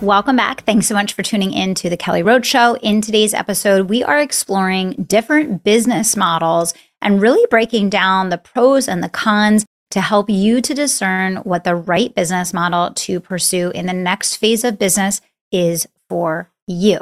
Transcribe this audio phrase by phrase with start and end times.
[0.00, 0.64] Welcome back.
[0.64, 2.74] Thanks so much for tuning in to the Kelly Roach Show.
[2.76, 6.72] In today's episode, we are exploring different business models
[7.02, 11.64] and really breaking down the pros and the cons to help you to discern what
[11.64, 15.20] the right business model to pursue in the next phase of business
[15.52, 17.00] is for you.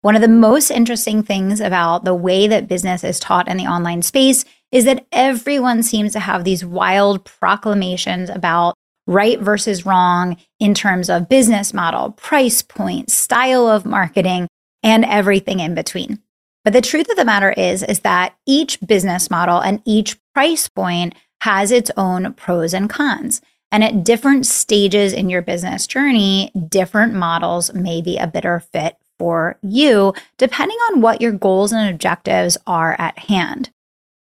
[0.00, 3.66] One of the most interesting things about the way that business is taught in the
[3.66, 8.74] online space is that everyone seems to have these wild proclamations about
[9.08, 14.46] right versus wrong in terms of business model, price point, style of marketing,
[14.82, 16.20] and everything in between.
[16.62, 20.68] But the truth of the matter is is that each business model and each price
[20.68, 23.40] point has its own pros and cons.
[23.72, 28.96] And at different stages in your business journey, different models may be a better fit
[29.18, 33.70] for you, depending on what your goals and objectives are at hand.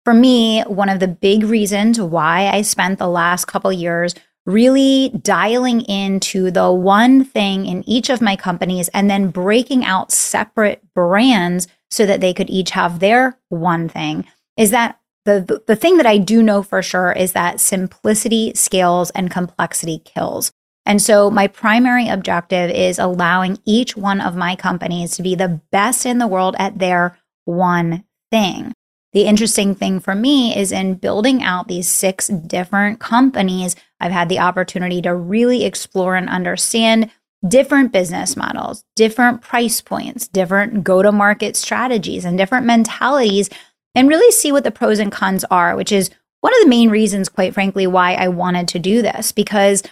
[0.03, 5.09] For me, one of the big reasons why I spent the last couple years really
[5.21, 10.81] dialing into the one thing in each of my companies and then breaking out separate
[10.93, 14.25] brands so that they could each have their one thing
[14.57, 19.09] is that the, the thing that I do know for sure is that simplicity scales
[19.11, 20.51] and complexity kills.
[20.85, 25.61] And so my primary objective is allowing each one of my companies to be the
[25.71, 28.73] best in the world at their one thing.
[29.13, 34.27] The interesting thing for me is in building out these six different companies, I've had
[34.27, 37.11] the opportunity to really explore and understand
[37.47, 43.49] different business models, different price points, different go to market strategies, and different mentalities,
[43.93, 46.09] and really see what the pros and cons are, which is
[46.41, 49.31] one of the main reasons, quite frankly, why I wanted to do this.
[49.31, 49.83] Because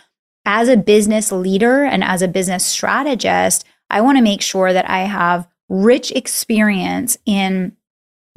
[0.45, 4.89] as a business leader and as a business strategist, I want to make sure that
[4.89, 7.77] I have rich experience in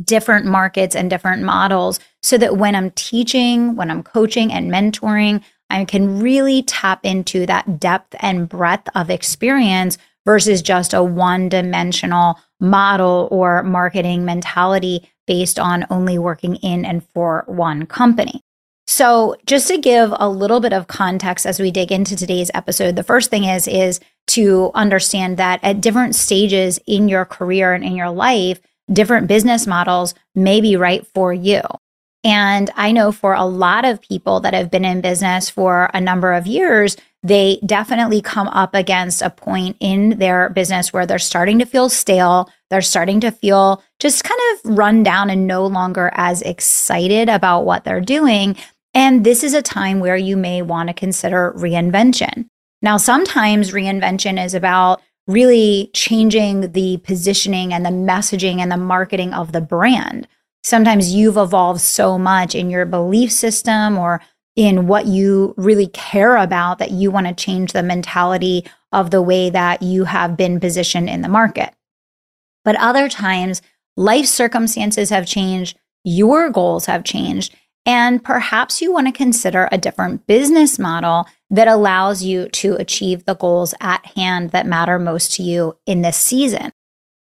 [0.03, 5.43] different markets and different models so that when I'm teaching, when I'm coaching and mentoring,
[5.71, 11.49] I can really tap into that depth and breadth of experience versus just a one
[11.49, 18.41] dimensional model or marketing mentality based on only working in and for one company.
[18.87, 22.97] So, just to give a little bit of context as we dig into today's episode,
[22.97, 27.83] the first thing is is to understand that at different stages in your career and
[27.83, 28.60] in your life,
[28.93, 31.61] different business models may be right for you.
[32.25, 36.00] And I know for a lot of people that have been in business for a
[36.00, 41.19] number of years, they definitely come up against a point in their business where they're
[41.19, 42.50] starting to feel stale.
[42.71, 47.66] They're starting to feel just kind of run down and no longer as excited about
[47.66, 48.56] what they're doing.
[48.95, 52.49] And this is a time where you may want to consider reinvention.
[52.81, 59.33] Now, sometimes reinvention is about really changing the positioning and the messaging and the marketing
[59.33, 60.29] of the brand.
[60.62, 64.21] Sometimes you've evolved so much in your belief system or
[64.57, 69.23] in what you really care about that you want to change the mentality of the
[69.23, 71.75] way that you have been positioned in the market.
[72.65, 73.63] But other times,
[73.97, 77.55] life circumstances have changed, your goals have changed,
[77.87, 83.25] and perhaps you want to consider a different business model that allows you to achieve
[83.25, 86.72] the goals at hand that matter most to you in this season.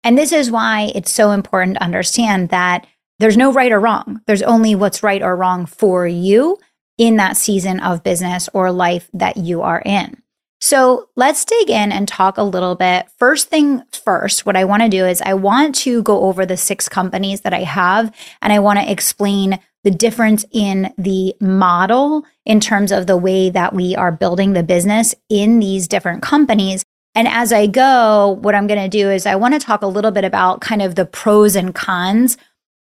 [0.04, 2.88] And this is why it's so important to understand that
[3.20, 4.22] there's no right or wrong.
[4.26, 6.58] There's only what's right or wrong for you
[6.98, 10.22] in that season of business or life that you are in.
[10.60, 13.08] So let's dig in and talk a little bit.
[13.20, 16.58] First thing first, what I want to do is I want to go over the
[16.58, 22.26] six companies that I have and I want to explain the difference in the model
[22.46, 26.84] in terms of the way that we are building the business in these different companies.
[27.16, 29.88] And as I go, what I'm going to do is I want to talk a
[29.88, 32.36] little bit about kind of the pros and cons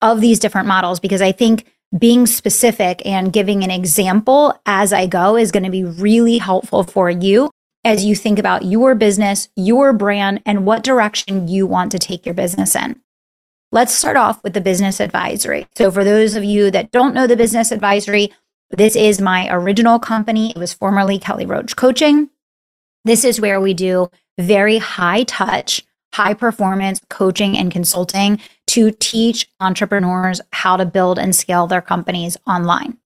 [0.00, 1.66] of these different models because I think
[1.98, 6.84] being specific and giving an example as I go is going to be really helpful
[6.84, 7.50] for you
[7.82, 12.24] as you think about your business, your brand, and what direction you want to take
[12.24, 13.00] your business in.
[13.74, 15.66] Let's start off with the business advisory.
[15.76, 18.30] So, for those of you that don't know the business advisory,
[18.68, 20.50] this is my original company.
[20.50, 22.28] It was formerly Kelly Roach Coaching.
[23.06, 29.48] This is where we do very high touch, high performance coaching and consulting to teach
[29.58, 32.98] entrepreneurs how to build and scale their companies online.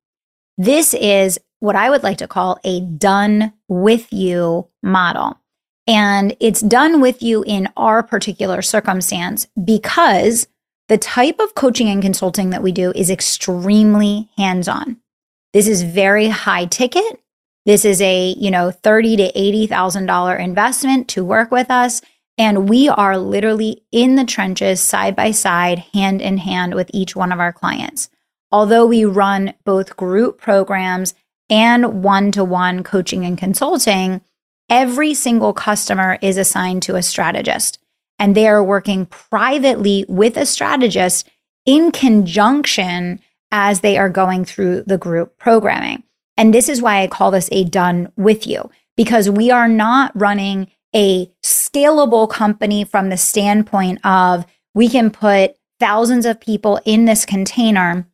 [0.59, 5.39] This is what I would like to call a done with you model.
[5.87, 10.49] And it's done with you in our particular circumstance because
[10.89, 14.99] the type of coaching and consulting that we do is extremely hands on.
[15.53, 17.21] This is very high ticket.
[17.65, 22.01] This is a, you know, 30 to $80,000 investment to work with us.
[22.39, 27.17] And we are literally in the trenches side by side, hand in hand with each
[27.17, 28.09] one of our clients.
[28.53, 31.15] Although we run both group programs
[31.51, 34.21] and one to one coaching and consulting,
[34.69, 37.79] every single customer is assigned to a strategist
[38.19, 41.29] and they are working privately with a strategist
[41.65, 43.21] in conjunction
[43.51, 46.03] as they are going through the group programming.
[46.37, 50.13] And this is why I call this a done with you because we are not
[50.15, 57.05] running a scalable company from the standpoint of we can put thousands of people in
[57.05, 58.07] this container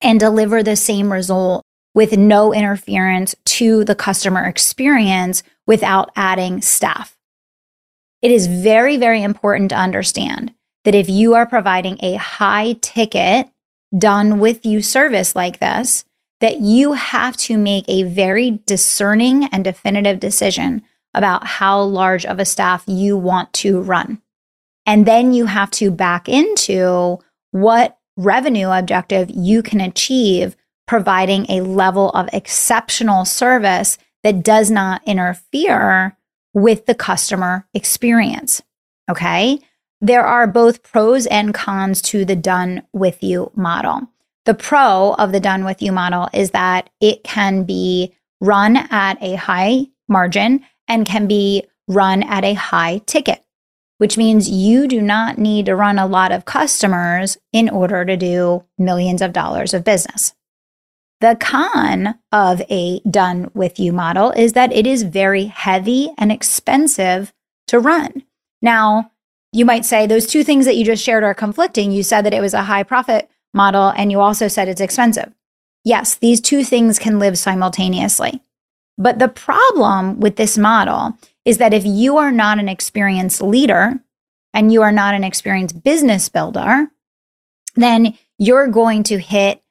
[0.00, 7.16] and deliver the same result with no interference to the customer experience without adding staff.
[8.22, 10.54] It is very, very important to understand
[10.84, 13.48] that if you are providing a high ticket
[13.96, 16.04] done with you service like this,
[16.40, 20.82] that you have to make a very discerning and definitive decision
[21.14, 24.20] about how large of a staff you want to run.
[24.86, 27.18] And then you have to back into
[27.50, 35.00] what revenue objective you can achieve providing a level of exceptional service that does not
[35.06, 36.16] interfere
[36.54, 38.62] with the customer experience.
[39.10, 39.60] Okay.
[40.00, 44.08] There are both pros and cons to the done with you model.
[44.44, 49.22] The pro of the done with you model is that it can be run at
[49.22, 53.44] a high margin and can be run at a high ticket,
[53.98, 58.16] which means you do not need to run a lot of customers in order to
[58.16, 60.34] do millions of dollars of business.
[61.22, 66.32] The con of a done with you model is that it is very heavy and
[66.32, 67.32] expensive
[67.68, 68.24] to run.
[68.60, 69.12] Now,
[69.52, 71.92] you might say those two things that you just shared are conflicting.
[71.92, 75.32] You said that it was a high profit model and you also said it's expensive.
[75.84, 78.42] Yes, these two things can live simultaneously.
[78.98, 84.00] But the problem with this model is that if you are not an experienced leader
[84.52, 86.88] and you are not an experienced business builder,
[87.76, 89.61] then you're going to hit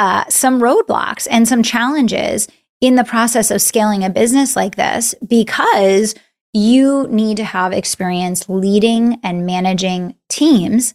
[0.00, 2.48] uh, some roadblocks and some challenges
[2.80, 6.14] in the process of scaling a business like this because
[6.54, 10.94] you need to have experience leading and managing teams.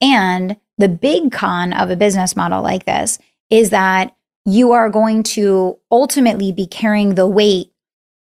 [0.00, 3.18] And the big con of a business model like this
[3.50, 4.14] is that
[4.44, 7.72] you are going to ultimately be carrying the weight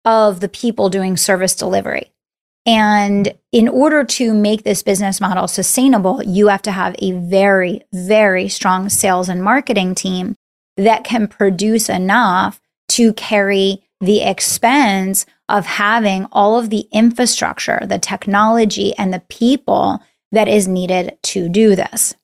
[0.05, 2.09] of the people doing service delivery.
[2.65, 7.81] And in order to make this business model sustainable, you have to have a very,
[7.91, 10.35] very strong sales and marketing team
[10.77, 17.99] that can produce enough to carry the expense of having all of the infrastructure, the
[17.99, 22.15] technology, and the people that is needed to do this.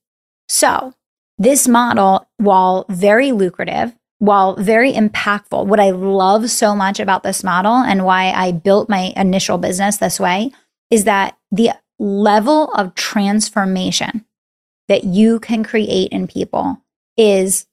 [0.48, 0.94] So,
[1.38, 7.44] this model, while very lucrative, while very impactful, what I love so much about this
[7.44, 10.52] model and why I built my initial business this way
[10.90, 14.26] is that the level of transformation
[14.88, 16.82] that you can create in people
[17.18, 17.68] is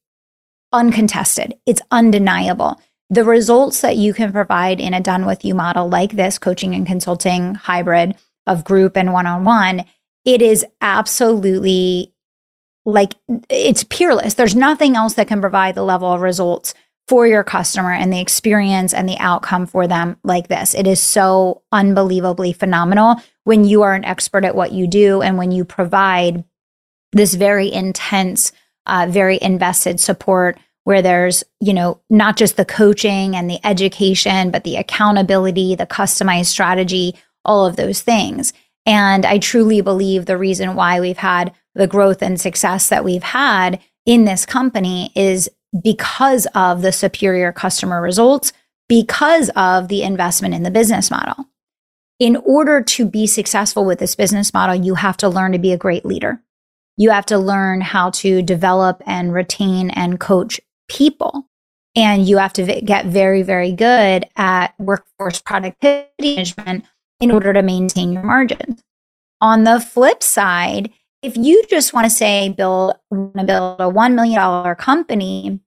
[0.73, 1.55] uncontested.
[1.67, 2.81] It's undeniable.
[3.11, 6.75] The results that you can provide in a done with you model like this coaching
[6.75, 8.17] and consulting hybrid
[8.47, 9.85] of group and one on one,
[10.25, 12.14] it is absolutely
[12.85, 13.15] like
[13.49, 14.35] it's peerless.
[14.35, 16.75] There's nothing else that can provide the level of results
[17.07, 20.75] for your customer and the experience and the outcome for them like this.
[20.75, 25.37] It is so unbelievably phenomenal when you are an expert at what you do and
[25.37, 26.45] when you provide
[27.13, 28.53] this very intense,
[28.87, 34.51] uh, very invested support where there's, you know, not just the coaching and the education,
[34.51, 37.15] but the accountability, the customized strategy,
[37.45, 38.53] all of those things.
[38.87, 43.23] And I truly believe the reason why we've had the growth and success that we've
[43.23, 45.51] had in this company is
[45.83, 48.53] because of the superior customer results,
[48.89, 51.47] because of the investment in the business model.
[52.21, 55.73] In order to be successful with this business model, you have to learn to be
[55.73, 56.41] a great leader.
[56.97, 61.49] You have to learn how to develop and retain and coach people.
[61.97, 66.85] And you have to get very, very good at workforce productivity management
[67.21, 68.83] in order to maintain your margins.
[69.41, 70.91] On the flip side,
[71.25, 75.59] if you just want to say build want to build a $1 million company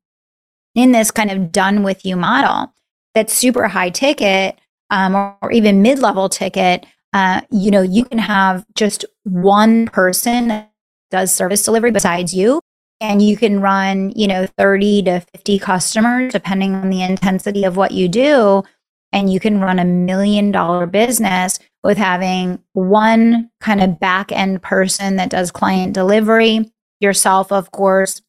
[0.76, 2.72] in this kind of done with you model
[3.16, 4.60] that's super high ticket
[4.92, 10.50] um, or, or, even mid-level ticket uh, you know you can have just one person
[10.50, 10.72] that
[11.10, 12.62] does service delivery besides you
[13.02, 17.76] and you can run you know 30 to 50 customers depending on the intensity of
[17.76, 18.64] what you do
[19.12, 24.62] and you can run a million dollar business with having one kind of back end
[24.62, 28.22] person that does client delivery, yourself, of course,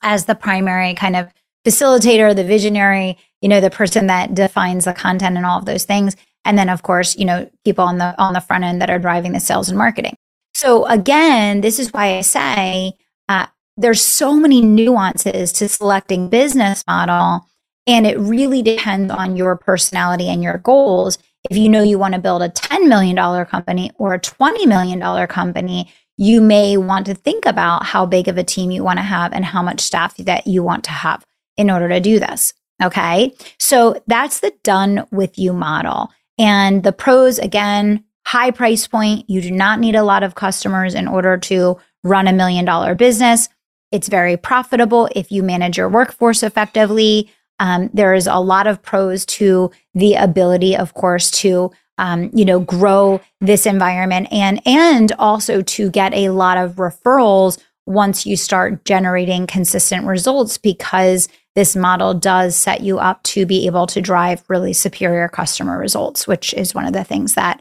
[0.00, 1.30] as the primary kind of
[1.62, 5.84] facilitator, the visionary, you know, the person that defines the content and all of those
[5.84, 6.16] things.
[6.46, 8.98] And then of course, you know, people on the on the front end that are
[8.98, 10.16] driving the sales and marketing.
[10.54, 12.94] So again, this is why I say
[13.28, 17.46] uh, there's so many nuances to selecting business model
[17.86, 21.18] and it really depends on your personality and your goals.
[21.48, 23.16] If you know you want to build a $10 million
[23.46, 28.36] company or a $20 million company, you may want to think about how big of
[28.36, 31.24] a team you want to have and how much staff that you want to have
[31.56, 32.52] in order to do this.
[32.82, 33.34] Okay.
[33.58, 36.10] So that's the done with you model.
[36.38, 39.28] And the pros, again, high price point.
[39.28, 42.94] You do not need a lot of customers in order to run a million dollar
[42.94, 43.48] business.
[43.92, 47.30] It's very profitable if you manage your workforce effectively.
[47.60, 52.60] Um, there's a lot of pros to the ability, of course, to um, you know
[52.60, 58.84] grow this environment and and also to get a lot of referrals once you start
[58.84, 64.42] generating consistent results because this model does set you up to be able to drive
[64.48, 67.60] really superior customer results, which is one of the things that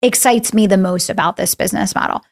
[0.00, 2.22] excites me the most about this business model.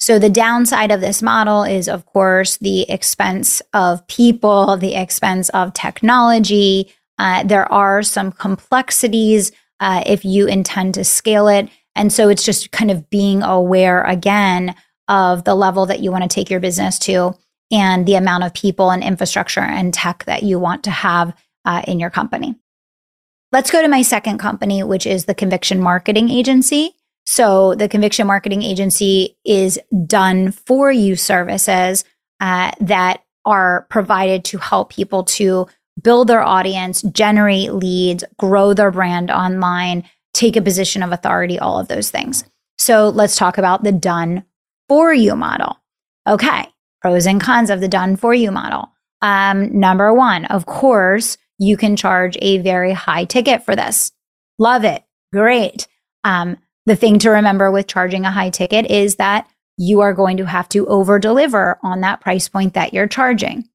[0.00, 5.50] So, the downside of this model is, of course, the expense of people, the expense
[5.50, 6.90] of technology.
[7.18, 11.68] Uh, there are some complexities uh, if you intend to scale it.
[11.94, 14.74] And so, it's just kind of being aware again
[15.06, 17.34] of the level that you want to take your business to
[17.70, 21.34] and the amount of people and infrastructure and tech that you want to have
[21.66, 22.54] uh, in your company.
[23.52, 26.94] Let's go to my second company, which is the Conviction Marketing Agency.
[27.30, 32.04] So the conviction marketing agency is done for you services
[32.40, 35.68] uh, that are provided to help people to
[36.02, 40.02] build their audience, generate leads, grow their brand online,
[40.34, 42.42] take a position of authority, all of those things.
[42.78, 44.44] So let's talk about the done
[44.88, 45.76] for you model.
[46.26, 46.66] Okay,
[47.00, 48.90] pros and cons of the done for you model.
[49.22, 54.10] Um, number one, of course, you can charge a very high ticket for this.
[54.58, 55.04] Love it.
[55.32, 55.86] Great.
[56.24, 56.56] Um,
[56.86, 60.46] the thing to remember with charging a high ticket is that you are going to
[60.46, 63.68] have to over deliver on that price point that you're charging.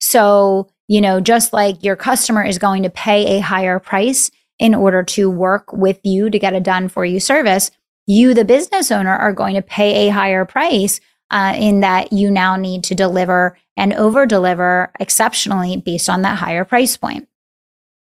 [0.00, 4.74] So, you know, just like your customer is going to pay a higher price in
[4.74, 7.70] order to work with you to get a done for you service,
[8.06, 11.00] you, the business owner, are going to pay a higher price
[11.30, 16.38] uh, in that you now need to deliver and over deliver exceptionally based on that
[16.38, 17.28] higher price point.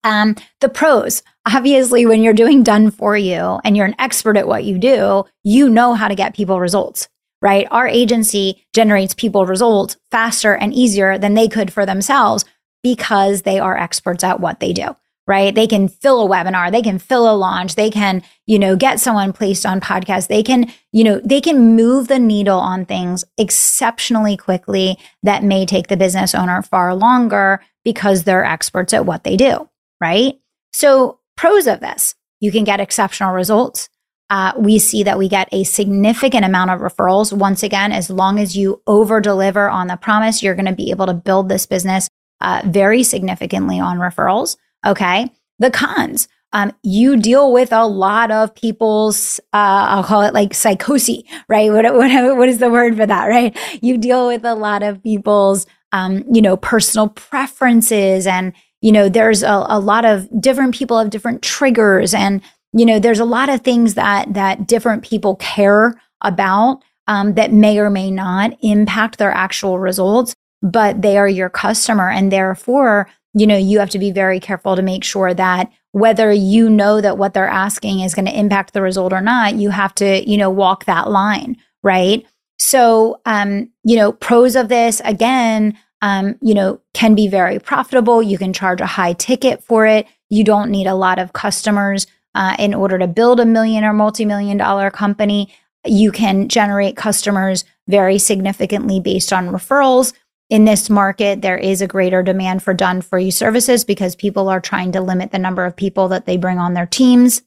[0.03, 4.49] Um, the pros, obviously, when you're doing done for you and you're an expert at
[4.49, 7.09] what you do, you know how to get people results,
[7.43, 7.67] right?
[7.71, 12.45] Our agency generates people results faster and easier than they could for themselves
[12.83, 14.95] because they are experts at what they do
[15.27, 15.55] right?
[15.55, 19.01] They can fill a webinar, they can fill a launch, they can, you know, get
[19.01, 20.29] someone placed on podcast.
[20.29, 25.65] They can, you know, they can move the needle on things exceptionally quickly that may
[25.65, 29.67] take the business owner far longer because they're experts at what they do
[30.05, 30.39] right?
[30.73, 33.89] So, pros of this, you can get exceptional results.
[34.31, 37.33] Uh, we see that we get a significant amount of referrals.
[37.33, 40.91] Once again, as long as you over deliver on the promise, you're going to be
[40.91, 42.09] able to build this business
[42.41, 44.57] uh, very significantly on referrals.
[44.85, 45.29] Okay.
[45.59, 50.55] The cons, um, you deal with a lot of people's, uh, I'll call it like
[50.55, 51.71] psychosis, right?
[51.71, 53.57] What, what, what is the word for that, right?
[53.83, 58.53] You deal with a lot of people's, um, you know, personal preferences and,
[58.85, 62.43] you know, there's a, a lot of different people have different triggers and,
[62.75, 67.51] you know, there's a lot of things that, that different people care about um, that
[67.51, 72.11] may or may not impact their actual results, but they are your customer.
[72.11, 76.31] And therefore, you know, you have to be very careful to make sure that whether
[76.31, 79.71] you know that what they're asking is going to impact the result or not, you
[79.71, 82.27] have to, you know, walk that line, right?
[82.59, 85.75] So, um, you know, pros of this again,
[86.05, 88.23] um, you know, can be very profitable.
[88.23, 90.07] You can charge a high ticket for it.
[90.29, 93.95] You don't need a lot of customers uh, in order to build a million or
[93.95, 95.51] multi million dollar company.
[95.87, 100.13] You can generate customers very significantly based on referrals.
[100.51, 104.51] In this market, there is a greater demand for done for you services because people
[104.51, 107.41] are trying to limit the number of people that they bring on their teams.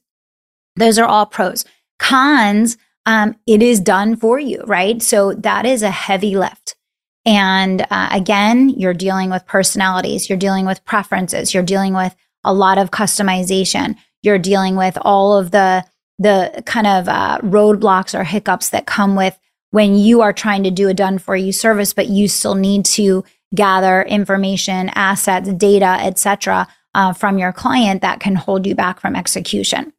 [0.74, 1.64] Those are all pros.
[2.00, 5.00] Cons, um, it is done for you, right?
[5.00, 6.74] So that is a heavy lift.
[7.28, 12.54] And uh, again, you're dealing with personalities, you're dealing with preferences, you're dealing with a
[12.54, 15.84] lot of customization, you're dealing with all of the
[16.18, 19.38] the kind of uh, roadblocks or hiccups that come with
[19.72, 22.86] when you are trying to do a done for you service, but you still need
[22.86, 23.22] to
[23.54, 29.14] gather information, assets, data, etc., uh, from your client that can hold you back from
[29.14, 29.92] execution.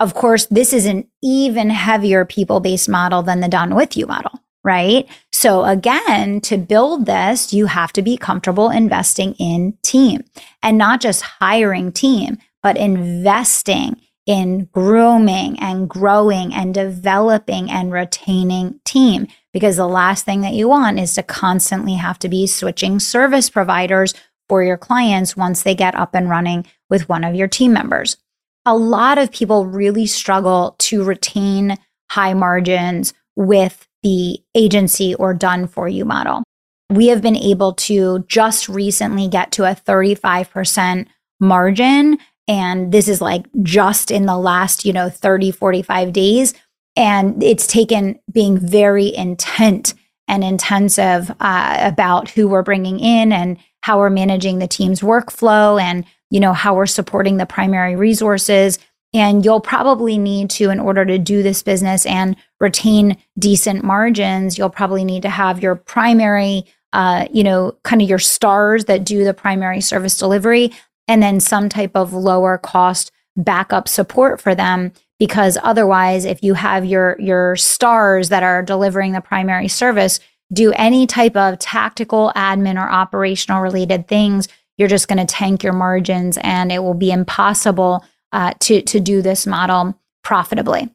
[0.00, 4.06] Of course, this is an even heavier people based model than the done with you
[4.06, 4.32] model,
[4.64, 5.08] right?
[5.42, 10.22] So again, to build this, you have to be comfortable investing in team
[10.62, 18.78] and not just hiring team, but investing in grooming and growing and developing and retaining
[18.84, 19.26] team.
[19.52, 23.50] Because the last thing that you want is to constantly have to be switching service
[23.50, 24.14] providers
[24.48, 28.16] for your clients once they get up and running with one of your team members.
[28.64, 31.78] A lot of people really struggle to retain
[32.12, 36.42] high margins with the agency or done for you model.
[36.90, 41.06] We have been able to just recently get to a 35%
[41.40, 42.18] margin.
[42.48, 46.54] And this is like just in the last, you know, 30, 45 days.
[46.96, 49.94] And it's taken being very intent
[50.28, 55.80] and intensive uh, about who we're bringing in and how we're managing the team's workflow
[55.80, 58.78] and you know how we're supporting the primary resources
[59.14, 64.58] and you'll probably need to in order to do this business and retain decent margins
[64.58, 69.04] you'll probably need to have your primary uh, you know kind of your stars that
[69.04, 70.72] do the primary service delivery
[71.08, 74.92] and then some type of lower cost backup support for them.
[75.18, 80.18] Because otherwise if you have your your stars that are delivering the primary service
[80.52, 85.62] do any type of tactical admin or operational related things you're just going to tank
[85.62, 90.90] your margins and it will be impossible uh, to to do this model profitably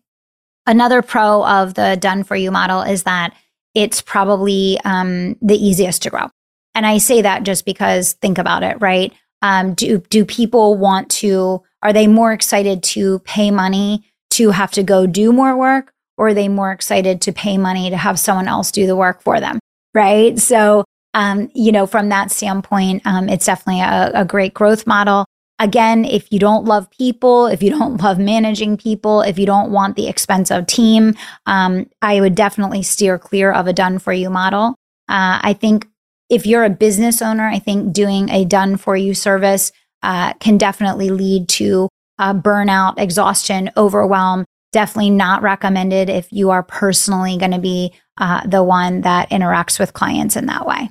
[0.65, 3.33] another pro of the done for you model is that
[3.73, 6.27] it's probably um, the easiest to grow
[6.75, 11.09] and i say that just because think about it right um, do do people want
[11.09, 15.93] to are they more excited to pay money to have to go do more work
[16.17, 19.21] or are they more excited to pay money to have someone else do the work
[19.21, 19.59] for them?
[19.93, 20.37] Right.
[20.39, 25.25] So, um, you know, from that standpoint, um, it's definitely a, a great growth model.
[25.59, 29.71] Again, if you don't love people, if you don't love managing people, if you don't
[29.71, 34.29] want the expensive team, um, I would definitely steer clear of a done for you
[34.29, 34.75] model.
[35.09, 35.87] Uh, I think
[36.29, 39.71] if you're a business owner, I think doing a done for you service
[40.03, 44.45] uh, can definitely lead to uh, burnout, exhaustion, overwhelm.
[44.73, 49.79] Definitely not recommended if you are personally going to be uh, the one that interacts
[49.79, 50.89] with clients in that way.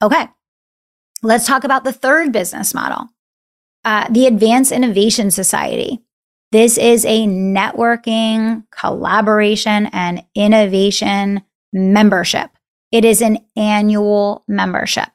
[0.00, 0.28] Okay,
[1.22, 3.08] let's talk about the third business model
[3.84, 6.00] uh, the Advance Innovation Society.
[6.52, 11.42] This is a networking, collaboration, and innovation
[11.72, 12.50] membership.
[12.90, 15.08] It is an annual membership.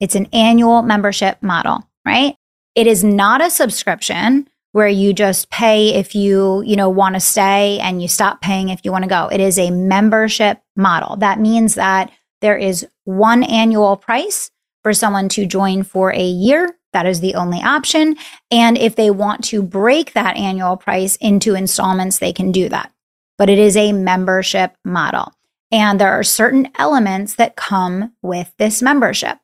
[0.00, 2.36] It's an annual membership model, right?
[2.74, 7.20] It is not a subscription where you just pay if you, you know, want to
[7.20, 9.28] stay and you stop paying if you want to go.
[9.30, 11.16] It is a membership model.
[11.16, 14.50] That means that there is one annual price
[14.82, 16.76] for someone to join for a year.
[16.92, 18.16] That is the only option.
[18.50, 22.92] And if they want to break that annual price into installments, they can do that.
[23.38, 25.32] But it is a membership model.
[25.72, 29.38] And there are certain elements that come with this membership.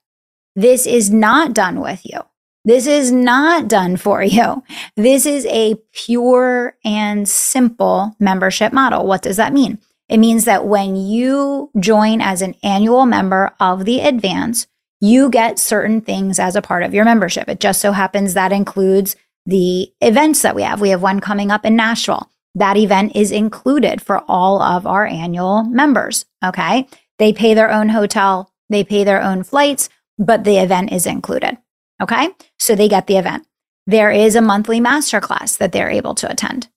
[0.57, 2.21] This is not done with you.
[2.65, 4.65] This is not done for you.
[4.97, 9.07] This is a pure and simple membership model.
[9.07, 9.79] What does that mean?
[10.09, 14.67] It means that when you join as an annual member of the advance,
[15.01, 17.49] you get certain things as a part of your membership.
[17.49, 20.81] It just so happens that includes the events that we have.
[20.81, 22.31] We have one coming up in Nashville.
[22.55, 26.25] That event is included for all of our annual members.
[26.45, 26.89] Okay.
[27.19, 31.59] They pay their own hotel, they pay their own flights, but the event is included.
[32.03, 32.31] Okay.
[32.59, 33.47] So they get the event.
[33.87, 36.69] There is a monthly masterclass that they're able to attend.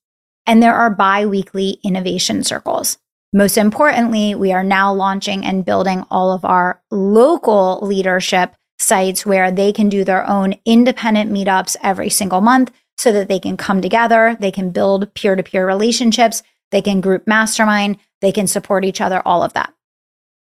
[0.46, 2.98] And there are bi weekly innovation circles.
[3.32, 9.52] Most importantly, we are now launching and building all of our local leadership sites where
[9.52, 13.80] they can do their own independent meetups every single month so that they can come
[13.80, 18.84] together, they can build peer to peer relationships, they can group mastermind, they can support
[18.84, 19.72] each other, all of that.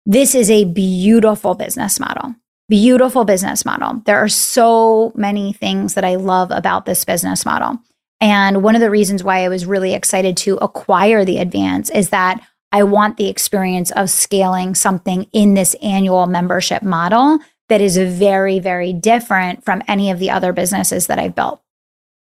[0.05, 2.35] This is a beautiful business model.
[2.69, 4.03] Beautiful business model.
[4.05, 7.79] There are so many things that I love about this business model.
[8.21, 12.11] And one of the reasons why I was really excited to acquire the advance is
[12.11, 12.43] that
[12.75, 18.59] I want the experience of scaling something in this annual membership model that is very,
[18.59, 21.63] very different from any of the other businesses that I've built.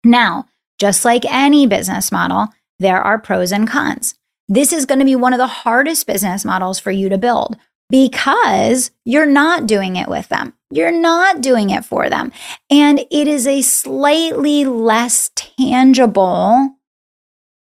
[0.03, 4.15] Now, just like any business model, there are pros and cons.
[4.49, 7.55] This is going to be one of the hardest business models for you to build
[7.89, 10.51] because you're not doing it with them.
[10.71, 12.33] You're not doing it for them.
[12.69, 16.75] And it is a slightly less tangible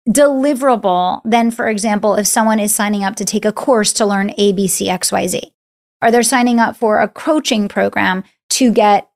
[0.09, 4.31] deliverable than, for example, if someone is signing up to take a course to learn
[4.31, 5.53] ABC, XYZ,
[6.01, 9.09] or they're signing up for a coaching program to get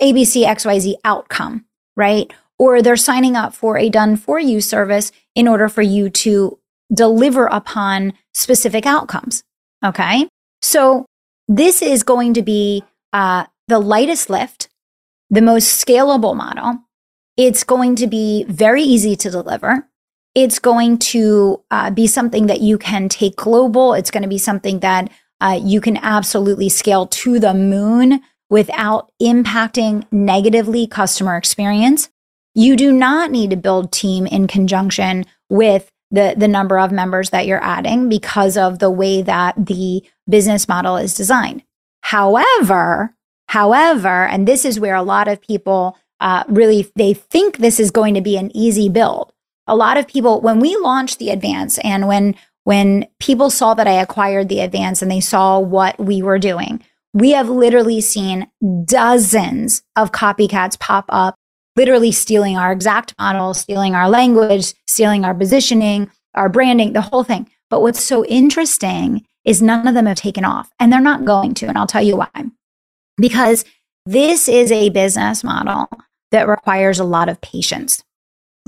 [0.00, 1.64] ABC, XYZ outcome,
[1.96, 2.32] right?
[2.58, 6.58] or they're signing up for a done for you service in order for you to
[6.92, 9.44] deliver upon specific outcomes.
[9.84, 10.28] Okay.
[10.60, 11.06] So
[11.46, 14.68] this is going to be uh, the lightest lift,
[15.30, 16.80] the most scalable model.
[17.36, 19.87] It's going to be very easy to deliver.
[20.40, 23.92] It's going to uh, be something that you can take global.
[23.92, 29.10] It's going to be something that uh, you can absolutely scale to the moon without
[29.20, 32.08] impacting negatively customer experience.
[32.54, 37.30] You do not need to build team in conjunction with the, the number of members
[37.30, 41.64] that you're adding because of the way that the business model is designed.
[42.02, 43.12] However,
[43.48, 47.90] however, and this is where a lot of people uh, really they think this is
[47.90, 49.32] going to be an easy build.
[49.68, 53.86] A lot of people, when we launched the advance and when when people saw that
[53.86, 58.46] I acquired the advance and they saw what we were doing, we have literally seen
[58.84, 61.34] dozens of copycats pop up,
[61.76, 67.24] literally stealing our exact model, stealing our language, stealing our positioning, our branding, the whole
[67.24, 67.48] thing.
[67.70, 71.54] But what's so interesting is none of them have taken off and they're not going
[71.54, 71.66] to.
[71.68, 72.44] And I'll tell you why.
[73.16, 73.64] Because
[74.04, 75.88] this is a business model
[76.32, 78.02] that requires a lot of patience.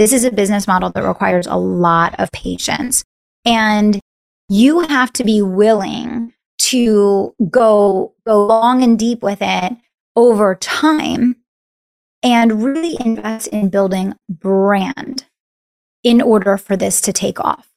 [0.00, 3.04] This is a business model that requires a lot of patience.
[3.44, 4.00] And
[4.48, 6.32] you have to be willing
[6.70, 9.76] to go go long and deep with it
[10.16, 11.36] over time
[12.22, 15.26] and really invest in building brand
[16.02, 17.68] in order for this to take off.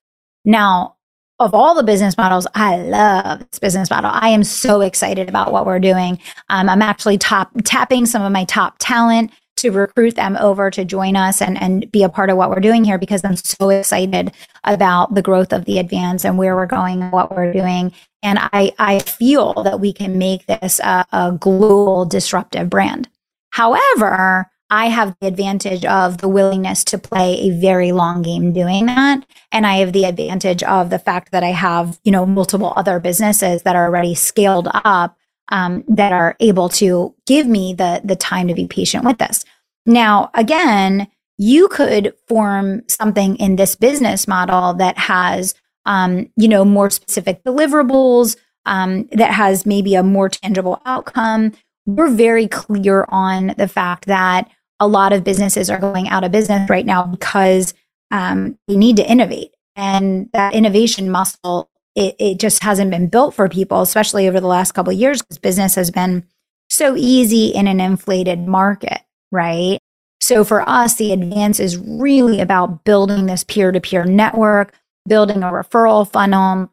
[0.46, 0.96] Now,
[1.40, 4.12] of all the business models, I love this business model.
[4.14, 6.20] I am so excited about what we're doing.
[6.48, 9.32] Um, I'm actually top tapping some of my top talent
[9.64, 12.60] to recruit them over to join us and, and be a part of what we're
[12.60, 14.32] doing here because I'm so excited
[14.64, 17.94] about the growth of the advance and where we're going and what we're doing.
[18.22, 23.10] And I, I feel that we can make this a, a global disruptive brand.
[23.52, 28.88] However, I have the advantage of the willingness to play a very long game doing
[28.88, 29.26] that.
[29.52, 33.00] And I have the advantage of the fact that I have, you know, multiple other
[33.00, 35.18] businesses that are already scaled up
[35.50, 39.46] um, that are able to give me the the time to be patient with this.
[39.86, 46.64] Now, again, you could form something in this business model that has, um, you know,
[46.64, 51.52] more specific deliverables, um, that has maybe a more tangible outcome.
[51.86, 56.32] We're very clear on the fact that a lot of businesses are going out of
[56.32, 57.74] business right now because
[58.12, 59.52] um, they need to innovate.
[59.76, 64.48] And that innovation muscle, it, it just hasn't been built for people, especially over the
[64.48, 66.26] last couple of years, because business has been
[66.70, 69.02] so easy in an inflated market,
[69.34, 69.80] right?
[70.22, 74.74] So for us, the advance is really about building this peer to peer network,
[75.06, 76.72] building a referral funnel,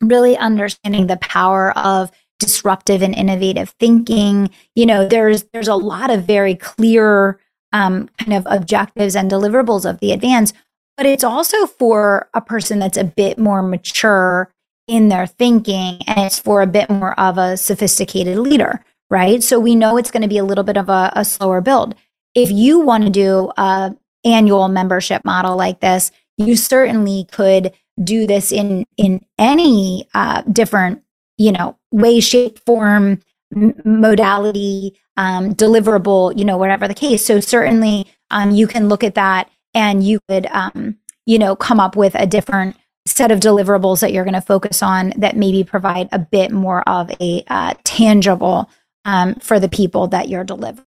[0.00, 4.50] really understanding the power of disruptive and innovative thinking.
[4.76, 7.40] You know, there's there's a lot of very clear
[7.72, 10.52] um, kind of objectives and deliverables of the advance,
[10.96, 14.52] but it's also for a person that's a bit more mature
[14.86, 19.42] in their thinking, and it's for a bit more of a sophisticated leader, right?
[19.42, 21.94] So we know it's going to be a little bit of a, a slower build.
[22.34, 28.26] If you want to do a annual membership model like this, you certainly could do
[28.26, 31.02] this in in any uh, different
[31.36, 33.20] you know, way, shape, form,
[33.54, 37.24] m- modality, um, deliverable, you know, whatever the case.
[37.24, 41.80] So certainly um, you can look at that and you could, um, you know, come
[41.80, 45.62] up with a different set of deliverables that you're going to focus on that maybe
[45.62, 48.68] provide a bit more of a uh, tangible
[49.06, 50.84] um, for the people that you're delivering.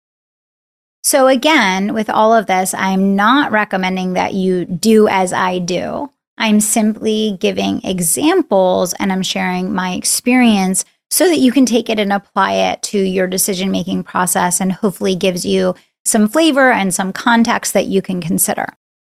[1.01, 6.11] So again, with all of this, I'm not recommending that you do as I do.
[6.37, 11.99] I'm simply giving examples and I'm sharing my experience so that you can take it
[11.99, 15.73] and apply it to your decision making process and hopefully gives you
[16.05, 18.67] some flavor and some context that you can consider.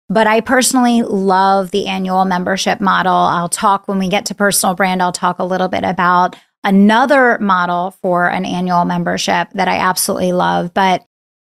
[0.09, 3.13] But I personally love the annual membership model.
[3.13, 7.37] I'll talk when we get to personal brand, I'll talk a little bit about another
[7.39, 10.73] model for an annual membership that I absolutely love.
[10.73, 11.05] But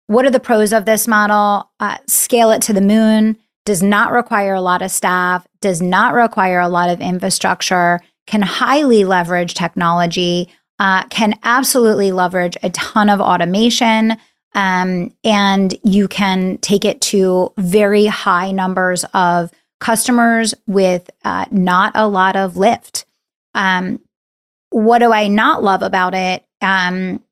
[0.08, 1.72] what are the pros of this model?
[1.80, 6.14] Uh, scale it to the moon does not require a lot of staff, does not
[6.14, 13.10] require a lot of infrastructure, can highly leverage technology, uh, can absolutely leverage a ton
[13.10, 14.18] of automation.
[14.54, 21.92] Um, and you can take it to very high numbers of customers with uh, not
[21.96, 23.06] a lot of lift.
[23.54, 24.00] Um,
[24.76, 26.44] what do I not love about it?
[26.62, 27.24] Um,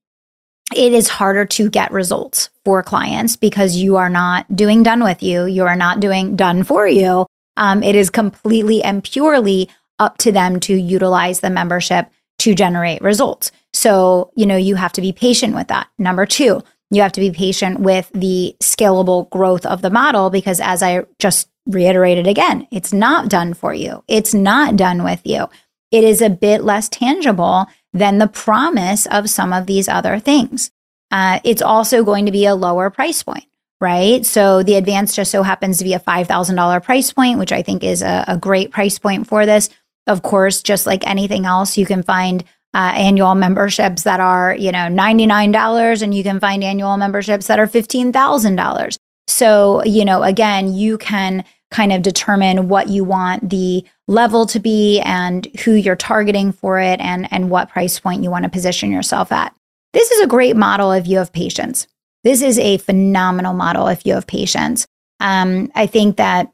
[0.73, 5.21] it is harder to get results for clients because you are not doing done with
[5.21, 5.43] you.
[5.43, 7.25] You are not doing done for you.
[7.58, 13.01] Um, it is completely and purely up to them to utilize the membership to generate
[13.01, 13.51] results.
[13.73, 15.89] So, you know, you have to be patient with that.
[15.97, 20.60] Number two, You have to be patient with the scalable growth of the model because,
[20.62, 24.03] as I just reiterated again, it's not done for you.
[24.08, 25.47] It's not done with you.
[25.93, 30.71] It is a bit less tangible than the promise of some of these other things.
[31.12, 33.45] Uh, it's also going to be a lower price point,
[33.79, 34.25] right?
[34.25, 37.84] So the advance just so happens to be a $5,000 price point, which I think
[37.84, 39.69] is a, a, great price point for this.
[40.08, 44.71] Of course, just like anything else, you can find uh, annual memberships that are, you
[44.71, 48.97] know, $99 and you can find annual memberships that are $15,000.
[49.27, 54.60] So, you know, again, you can kind of determine what you want the level to
[54.60, 58.50] be and who you're targeting for it and, and what price point you want to
[58.50, 59.56] position yourself at.
[59.94, 61.88] This is a great model if you have patience.
[62.24, 64.88] This is a phenomenal model if you have patience.
[65.20, 66.52] Um, I think that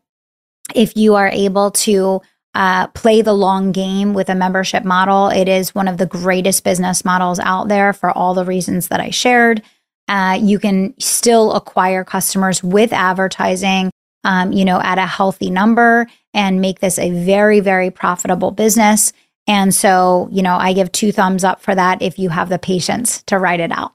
[0.75, 2.21] if you are able to
[2.53, 6.63] uh, play the long game with a membership model, it is one of the greatest
[6.63, 9.61] business models out there for all the reasons that I shared.
[10.07, 13.91] Uh, you can still acquire customers with advertising
[14.23, 19.13] um, you know, at a healthy number and make this a very, very profitable business.
[19.47, 22.59] And so, you know, I give two thumbs up for that if you have the
[22.59, 23.93] patience to write it out.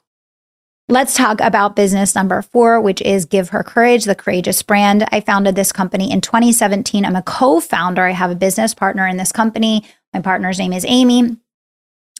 [0.88, 5.06] Let's talk about business number four, which is Give Her Courage, the courageous brand.
[5.10, 7.06] I founded this company in 2017.
[7.06, 8.02] I'm a co founder.
[8.02, 9.84] I have a business partner in this company.
[10.12, 11.38] My partner's name is Amy.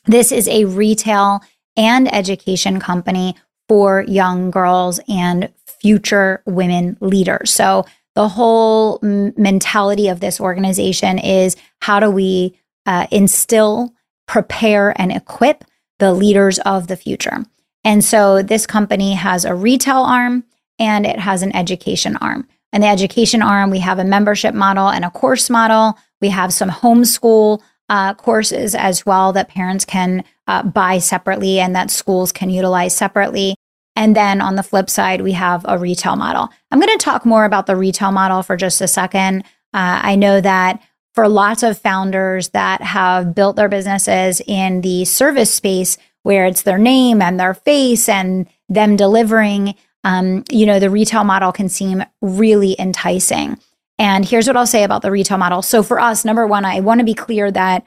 [0.07, 1.43] This is a retail
[1.77, 3.35] and education company
[3.69, 5.53] for young girls and
[5.85, 7.53] future women leaders.
[7.53, 13.93] So the whole mentality of this organization is how do we uh, instill,
[14.27, 15.63] prepare, and equip
[15.99, 17.45] the leaders of the future.
[17.85, 20.45] And so this company has a retail arm
[20.79, 22.49] and it has an education arm.
[22.73, 25.99] And the education arm, we have a membership model and a course model.
[26.23, 31.77] We have some homeschool uh, courses as well that parents can uh, buy separately and
[31.77, 33.55] that schools can utilize separately.
[33.97, 36.51] And then on the flip side, we have a retail model.
[36.71, 39.43] I'm going to talk more about the retail model for just a second.
[39.73, 40.83] Uh, I know that
[41.15, 46.63] for lots of founders that have built their businesses in the service space where it's
[46.63, 51.69] their name and their face and them delivering, um, you know, the retail model can
[51.69, 53.59] seem really enticing.
[53.99, 55.63] And here's what I'll say about the retail model.
[55.63, 57.85] So for us, number one, I want to be clear that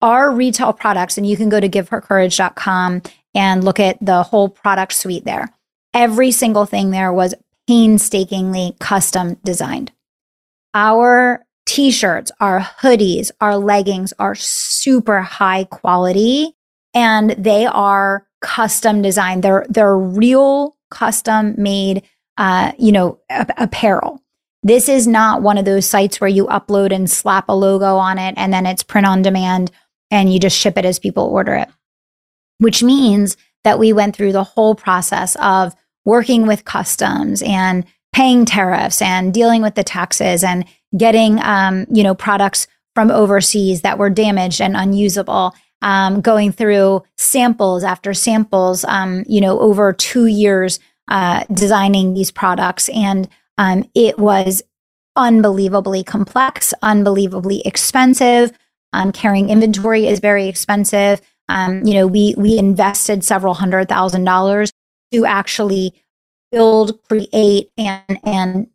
[0.00, 3.02] our retail products, and you can go to givehercourage.com
[3.38, 5.48] and look at the whole product suite there.
[5.94, 7.34] Every single thing there was
[7.68, 9.92] painstakingly custom designed.
[10.74, 16.56] Our t shirts, our hoodies, our leggings are super high quality
[16.94, 19.44] and they are custom designed.
[19.44, 22.02] They're, they're real custom made,
[22.38, 24.20] uh, you know, a- apparel.
[24.64, 28.18] This is not one of those sites where you upload and slap a logo on
[28.18, 29.70] it and then it's print on demand
[30.10, 31.68] and you just ship it as people order it
[32.58, 38.44] which means that we went through the whole process of working with customs and paying
[38.44, 40.64] tariffs and dealing with the taxes and
[40.96, 47.02] getting um, you know products from overseas that were damaged and unusable um, going through
[47.16, 52.88] samples after samples um, you know over two years uh, designing these products.
[52.90, 54.62] And um, it was
[55.16, 58.52] unbelievably complex unbelievably expensive.
[58.92, 64.24] Um, carrying inventory is very expensive um, you know, we we invested several hundred thousand
[64.24, 64.70] dollars
[65.12, 65.94] to actually
[66.52, 68.68] build, create, and and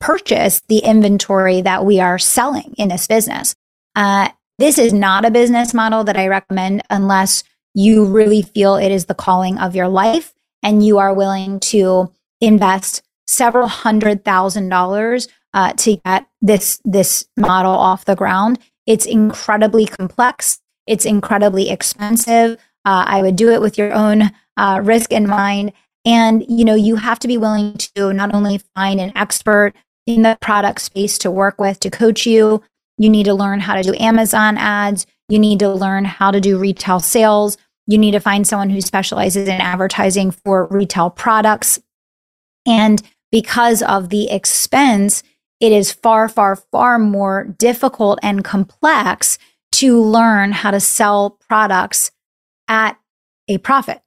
[0.00, 3.54] purchase the inventory that we are selling in this business.
[3.94, 8.90] Uh, this is not a business model that I recommend unless you really feel it
[8.90, 14.68] is the calling of your life and you are willing to invest several hundred thousand
[14.68, 18.58] dollars uh, to get this this model off the ground.
[18.86, 20.59] It's incredibly complex.
[20.90, 22.58] It's incredibly expensive.
[22.84, 25.72] Uh, I would do it with your own uh, risk in mind.
[26.04, 29.72] And, you know, you have to be willing to not only find an expert
[30.06, 32.60] in the product space to work with to coach you,
[32.98, 35.06] you need to learn how to do Amazon ads.
[35.28, 37.56] You need to learn how to do retail sales.
[37.86, 41.78] You need to find someone who specializes in advertising for retail products.
[42.66, 43.00] And
[43.30, 45.22] because of the expense,
[45.60, 49.38] it is far, far, far more difficult and complex
[49.72, 52.10] to learn how to sell products
[52.68, 52.98] at
[53.48, 54.00] a profit,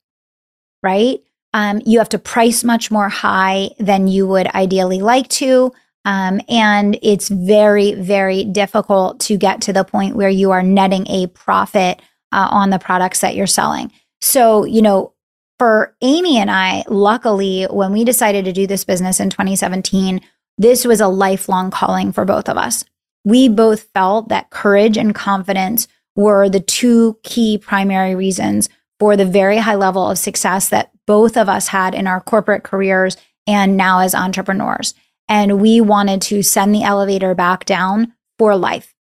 [0.82, 1.22] right?
[1.54, 5.72] Um, you have to price much more high than you would ideally like to.
[6.06, 11.08] Um, and it's very, very difficult to get to the point where you are netting
[11.08, 13.92] a profit uh, on the products that you're selling.
[14.20, 15.14] So, you know,
[15.60, 20.20] for Amy and I, luckily, when we decided to do this business in 2017,
[20.58, 22.84] this was a lifelong calling for both of us
[23.24, 29.26] we both felt that courage and confidence were the two key primary reasons for the
[29.26, 33.76] very high level of success that both of us had in our corporate careers and
[33.76, 34.94] now as entrepreneurs.
[35.28, 38.94] And we wanted to send the elevator back down for life.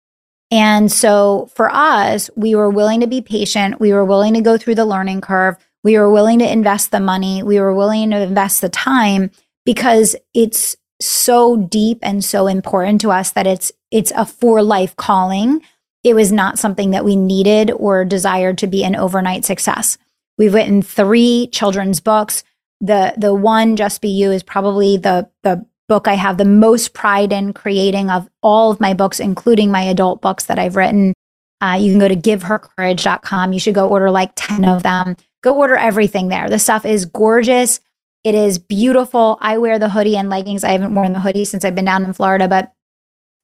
[0.50, 3.80] And so for us, we were willing to be patient.
[3.80, 5.56] We were willing to go through the learning curve.
[5.82, 7.42] We were willing to invest the money.
[7.42, 9.30] We were willing to invest the time
[9.64, 14.96] because it's so deep and so important to us that it's it's a for life
[14.96, 15.62] calling.
[16.04, 19.98] It was not something that we needed or desired to be an overnight success.
[20.38, 22.42] We've written three children's books.
[22.80, 26.94] The the one Just Be You is probably the the book I have the most
[26.94, 31.12] pride in creating of all of my books, including my adult books that I've written.
[31.60, 33.52] Uh, you can go to givehercourage.com.
[33.52, 35.16] You should go order like 10 of them.
[35.42, 36.48] Go order everything there.
[36.48, 37.80] The stuff is gorgeous.
[38.24, 39.38] It is beautiful.
[39.40, 40.64] I wear the hoodie and leggings.
[40.64, 42.72] I haven't worn the hoodie since I've been down in Florida, but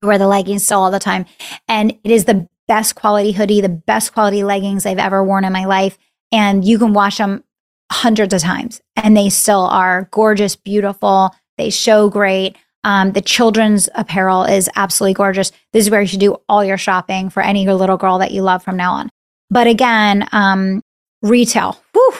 [0.02, 1.26] I wear the leggings still all the time.
[1.66, 5.52] And it is the best quality hoodie, the best quality leggings I've ever worn in
[5.52, 5.98] my life.
[6.30, 7.42] And you can wash them
[7.90, 11.34] hundreds of times and they still are gorgeous, beautiful.
[11.56, 12.56] They show great.
[12.84, 15.50] Um, the children's apparel is absolutely gorgeous.
[15.72, 18.42] This is where you should do all your shopping for any little girl that you
[18.42, 19.10] love from now on.
[19.50, 20.82] But again, um,
[21.22, 22.14] retail, whew,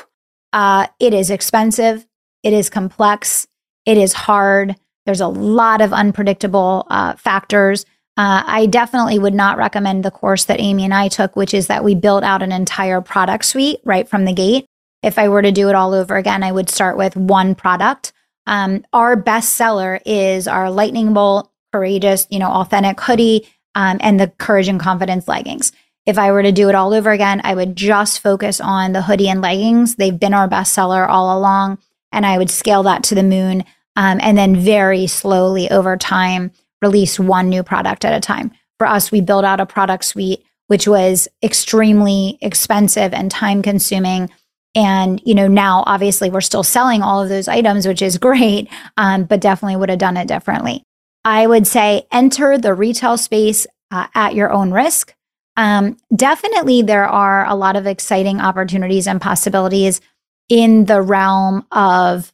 [0.53, 2.07] uh, it is expensive.
[2.43, 3.47] It is complex.
[3.85, 4.77] It is hard.
[5.07, 7.85] There's a lot of unpredictable uh, factors.
[8.17, 11.69] Uh, I definitely would not recommend the course that Amy and I took, which is
[11.69, 14.67] that we built out an entire product suite right from the gate.
[15.03, 18.13] If I were to do it all over again, I would start with one product.
[18.47, 24.19] Um, our best seller is our lightning bolt, courageous, you know, authentic hoodie, um, and
[24.19, 25.71] the courage and confidence leggings.
[26.05, 29.03] If I were to do it all over again, I would just focus on the
[29.03, 29.95] hoodie and leggings.
[29.95, 31.79] They've been our best seller all along
[32.13, 33.65] and I would scale that to the moon.
[33.97, 38.53] Um, and then very slowly over time, release one new product at a time.
[38.79, 44.31] For us, we built out a product suite, which was extremely expensive and time consuming.
[44.75, 48.69] And, you know, now obviously we're still selling all of those items, which is great,
[48.97, 50.85] um, but definitely would have done it differently.
[51.25, 55.15] I would say enter the retail space uh, at your own risk.
[55.57, 60.01] Um, definitely, there are a lot of exciting opportunities and possibilities
[60.49, 62.33] in the realm of,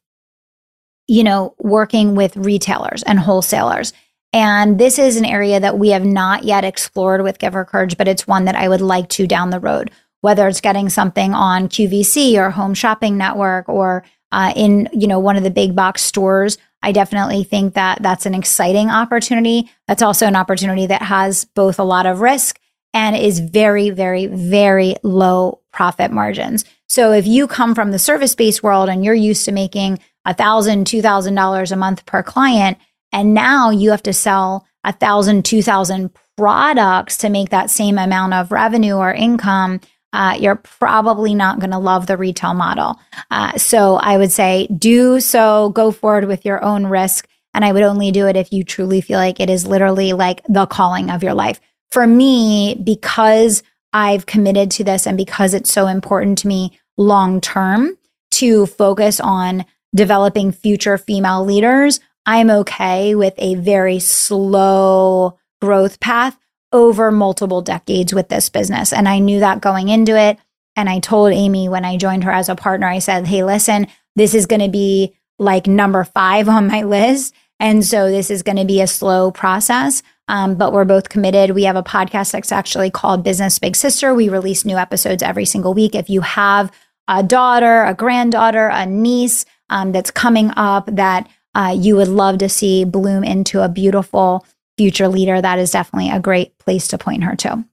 [1.07, 3.93] you know, working with retailers and wholesalers.
[4.33, 7.97] And this is an area that we have not yet explored with Give Her Courage,
[7.97, 9.91] but it's one that I would like to down the road,
[10.23, 15.21] whether it's getting something on QVC or Home Shopping Network or uh, in, you know,
[15.21, 16.59] one of the big box stores.
[16.83, 19.71] I definitely think that that's an exciting opportunity.
[19.87, 22.59] That's also an opportunity that has both a lot of risk
[22.95, 26.65] and is very, very, very low profit margins.
[26.87, 30.33] So if you come from the service based world and you're used to making a
[30.33, 32.79] thousand, two thousand dollars a month per client,
[33.13, 37.99] and now you have to sell a thousand, two thousand products to make that same
[37.99, 39.81] amount of revenue or income,
[40.13, 42.99] uh, you're probably not going to love the retail model.
[43.31, 47.29] Uh, so I would say do so, go forward with your own risk.
[47.57, 50.43] And I would only do it if you truly feel like it is literally like
[50.49, 51.61] the calling of your life.
[51.95, 57.41] For me, because I've committed to this and because it's so important to me, long
[57.41, 57.97] term
[58.33, 66.37] to focus on developing future female leaders, I'm okay with a very slow growth path
[66.73, 68.93] over multiple decades with this business.
[68.93, 70.37] And I knew that going into it.
[70.75, 73.87] And I told Amy when I joined her as a partner, I said, hey, listen,
[74.17, 77.33] this is going to be like number five on my list.
[77.61, 80.03] And so this is going to be a slow process.
[80.29, 81.51] Um, but we're both committed.
[81.51, 84.15] We have a podcast that's actually called Business Big Sister.
[84.15, 85.95] We release new episodes every single week.
[85.95, 86.73] If you have
[87.09, 92.39] a daughter, a granddaughter, a niece um, that's coming up that uh, you would love
[92.39, 96.99] to see bloom into a beautiful future leader, that is definitely a great place to
[96.99, 97.65] point her to.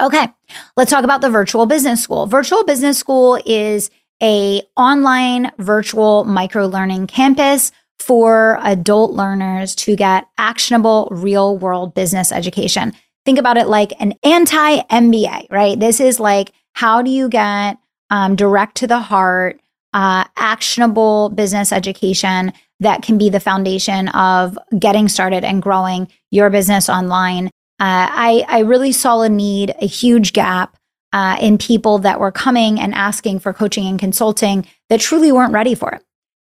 [0.00, 0.28] Okay,
[0.76, 2.26] let's talk about the virtual business school.
[2.26, 3.90] Virtual business school is
[4.22, 12.32] a online virtual micro learning campus for adult learners to get actionable real world business
[12.32, 12.92] education.
[13.24, 15.78] Think about it like an anti MBA, right?
[15.78, 17.78] This is like how do you get
[18.10, 19.60] um, direct to the heart,
[19.92, 26.50] uh, actionable business education that can be the foundation of getting started and growing your
[26.50, 27.46] business online.
[27.80, 30.76] Uh, I, I really saw a need, a huge gap
[31.12, 35.52] uh, in people that were coming and asking for coaching and consulting that truly weren't
[35.52, 36.02] ready for it.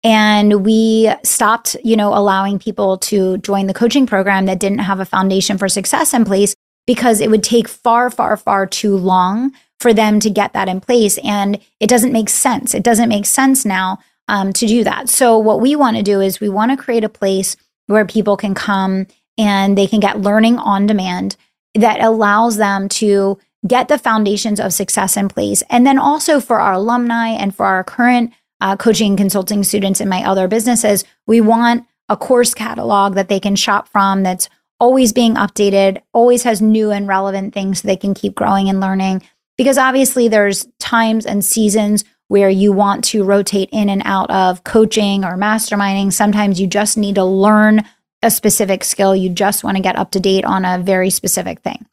[0.08, 5.02] And we stopped, you know, allowing people to join the coaching program that didn't have
[5.02, 6.56] a foundation for success in place
[6.86, 9.52] because it would take far, far, far too long
[9.82, 11.18] for them to get that in place.
[11.26, 12.74] And it doesn't make sense.
[12.74, 14.00] It doesn't make sense now
[14.30, 15.10] um, to do that.
[15.10, 18.38] So, what we want to do is we want to create a place where people
[18.38, 21.36] can come and they can get learning on demand
[21.76, 23.38] that allows them to
[23.68, 25.64] get the foundations of success in place.
[25.70, 28.32] And then also for our alumni and for our current
[28.62, 33.30] uh, coaching and consulting students in my other businesses, we want a course catalog that
[33.30, 34.50] they can shop from that's
[34.80, 38.80] always being updated, always has new and relevant things so they can keep growing and
[38.80, 39.22] learning.
[39.58, 44.64] Because obviously, there's times and seasons where you want to rotate in and out of
[44.64, 46.12] coaching or masterminding.
[46.14, 47.84] Sometimes you just need to learn
[48.22, 49.16] a specific skill.
[49.16, 51.86] You just want to get up to date on a very specific thing.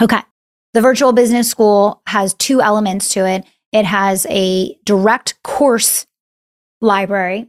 [0.00, 0.20] Okay.
[0.74, 3.44] The virtual business school has two elements to it.
[3.72, 6.06] It has a direct course
[6.80, 7.48] library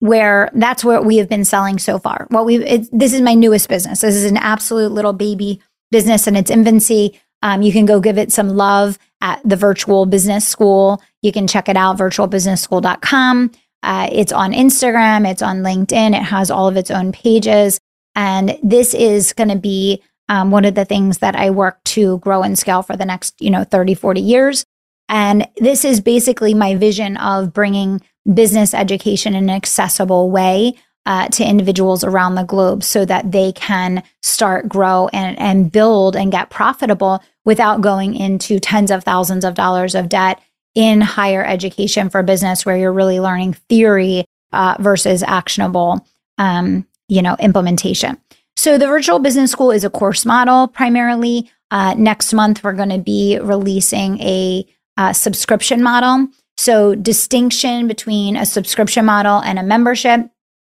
[0.00, 2.26] where that's what we have been selling so far.
[2.30, 4.02] What we this is my newest business.
[4.02, 5.60] This is an absolute little baby
[5.90, 7.20] business in its infancy.
[7.42, 11.02] Um, you can go give it some love at the virtual business school.
[11.22, 13.50] You can check it out, virtualbusinessschool.com.
[13.82, 17.78] Uh, it's on Instagram, it's on LinkedIn, it has all of its own pages.
[18.14, 22.18] And this is going to be um, one of the things that I work to
[22.18, 24.64] grow and scale for the next, you know, 30, 40 years.
[25.08, 28.00] And this is basically my vision of bringing
[28.32, 30.74] business education in an accessible way
[31.06, 36.16] uh, to individuals around the globe so that they can start, grow, and, and build
[36.16, 40.40] and get profitable without going into tens of thousands of dollars of debt
[40.74, 46.06] in higher education for business, where you're really learning theory uh, versus actionable,
[46.38, 48.18] um, you know, implementation.
[48.56, 51.50] So the virtual business school is a course model primarily.
[51.70, 54.64] Uh, next month, we're going to be releasing a
[54.96, 56.28] uh, subscription model.
[56.56, 60.30] So, distinction between a subscription model and a membership.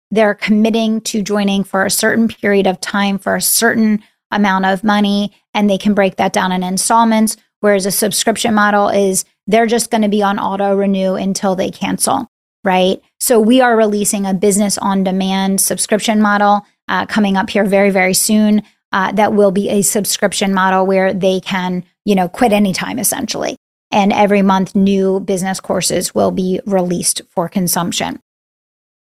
[0.10, 4.84] They're committing to joining for a certain period of time for a certain amount of
[4.84, 7.38] money, and they can break that down in installments.
[7.60, 11.70] Whereas a subscription model is they're just going to be on auto renew until they
[11.70, 12.28] cancel,
[12.64, 13.02] right?
[13.20, 17.92] So, we are releasing a business on demand subscription model uh, coming up here very,
[17.92, 18.64] very soon.
[18.94, 23.58] Uh, that will be a subscription model where they can, you know, quit anytime essentially.
[23.92, 28.20] And every month, new business courses will be released for consumption.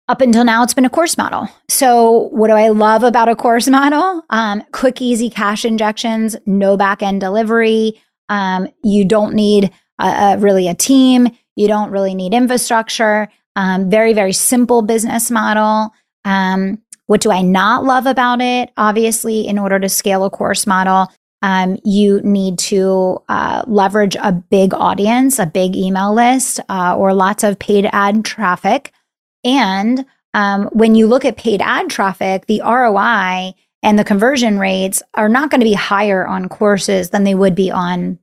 [0.09, 1.47] Up until now, it's been a course model.
[1.69, 4.23] So, what do I love about a course model?
[4.29, 8.01] Um, quick, easy cash injections, no back end delivery.
[8.27, 11.29] Um, you don't need a, a, really a team.
[11.55, 13.29] You don't really need infrastructure.
[13.55, 15.93] Um, very, very simple business model.
[16.25, 18.71] Um, what do I not love about it?
[18.75, 21.11] Obviously, in order to scale a course model,
[21.43, 27.13] um, you need to uh, leverage a big audience, a big email list, uh, or
[27.13, 28.93] lots of paid ad traffic.
[29.43, 35.03] And um, when you look at paid ad traffic, the ROI and the conversion rates
[35.15, 38.19] are not going to be higher on courses than they would be on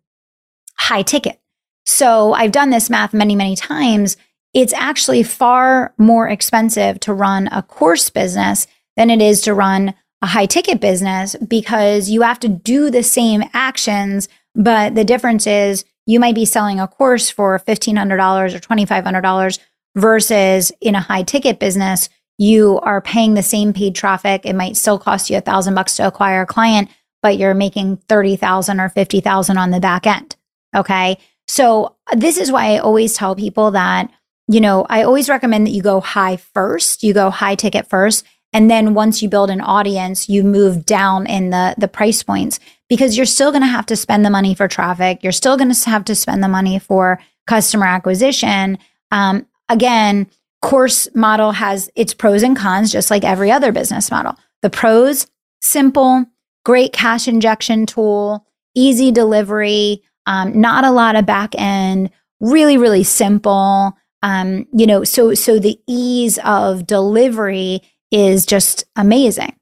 [0.79, 1.39] high ticket.
[1.85, 4.17] So I've done this math many, many times.
[4.55, 8.67] It's actually far more expensive to run a course business
[8.97, 9.93] than it is to run
[10.23, 15.47] a high ticket business because you have to do the same actions, but the difference
[15.47, 19.59] is you might be selling a course for $1,500 or $2,500
[19.97, 22.09] versus in a high ticket business,
[22.39, 24.47] you are paying the same paid traffic.
[24.47, 26.89] It might still cost you a thousand bucks to acquire a client,
[27.23, 30.37] but you're making 30,000 or 50,000 on the back end.
[30.75, 31.19] Okay.
[31.49, 34.11] So this is why I always tell people that,
[34.49, 38.25] you know, I always recommend that you go high first, you go high ticket first,
[38.53, 42.59] and then once you build an audience, you move down in the, the price points
[42.89, 45.23] because you're still going to have to spend the money for traffic.
[45.23, 48.79] You're still going to have to spend the money for customer acquisition.
[49.13, 50.27] Um, again,
[50.63, 54.37] course model has its pros and cons, just like every other business model.
[54.63, 55.27] The pros,
[55.61, 56.27] simple,
[56.65, 63.05] great cash injection tool, easy delivery, um, not a lot of back end, really, really
[63.05, 63.97] simple.
[64.23, 67.81] Um, you know, so so the ease of delivery
[68.11, 69.57] is just amazing.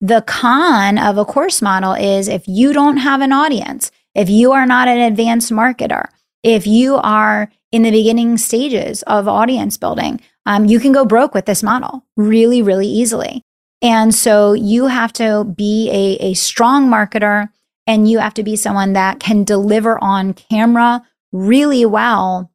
[0.00, 4.52] The con of a course model is if you don't have an audience, if you
[4.52, 6.06] are not an advanced marketer,
[6.42, 11.34] if you are in the beginning stages of audience building, um, you can go broke
[11.34, 13.42] with this model really, really easily.
[13.82, 17.50] And so you have to be a, a strong marketer
[17.86, 22.50] and you have to be someone that can deliver on camera really well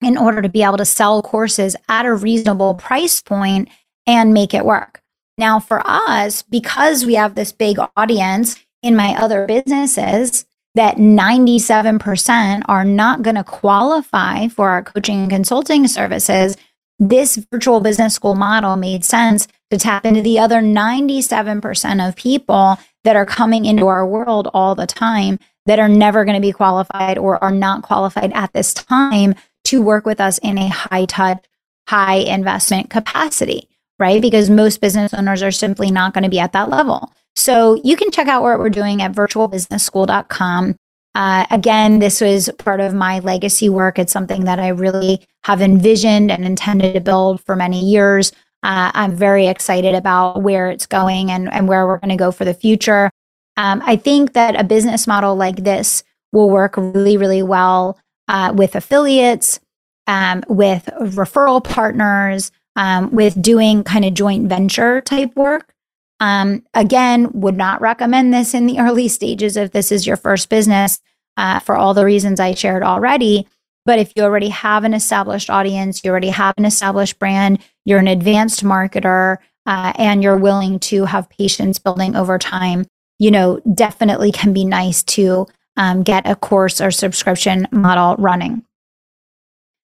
[0.00, 3.68] in order to be able to sell courses at a reasonable price point
[4.08, 5.02] and make it work.
[5.36, 12.62] Now, for us, because we have this big audience in my other businesses, that 97%
[12.66, 16.56] are not going to qualify for our coaching and consulting services,
[16.98, 22.78] this virtual business school model made sense to tap into the other 97% of people
[23.04, 26.52] that are coming into our world all the time that are never going to be
[26.52, 29.34] qualified or are not qualified at this time
[29.64, 31.44] to work with us in a high touch,
[31.88, 33.68] high investment capacity
[33.98, 34.22] right?
[34.22, 37.12] Because most business owners are simply not going to be at that level.
[37.36, 40.76] So you can check out what we're doing at virtualbusinessschool.com.
[41.14, 43.98] Uh, again, this was part of my legacy work.
[43.98, 48.32] It's something that I really have envisioned and intended to build for many years.
[48.62, 52.30] Uh, I'm very excited about where it's going and, and where we're going to go
[52.32, 53.10] for the future.
[53.56, 58.52] Um, I think that a business model like this will work really, really well uh,
[58.54, 59.58] with affiliates,
[60.06, 65.74] um, with referral partners, um, with doing kind of joint venture type work.
[66.20, 70.48] Um, again, would not recommend this in the early stages if this is your first
[70.48, 71.00] business
[71.36, 73.46] uh, for all the reasons I shared already.
[73.84, 77.98] But if you already have an established audience, you already have an established brand, you're
[77.98, 82.86] an advanced marketer, uh, and you're willing to have patience building over time,
[83.18, 88.64] you know, definitely can be nice to um, get a course or subscription model running.